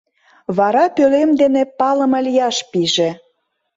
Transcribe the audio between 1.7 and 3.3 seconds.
палыме лияш пиже.